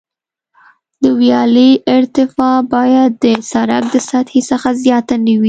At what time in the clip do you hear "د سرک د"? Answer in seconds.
3.23-3.95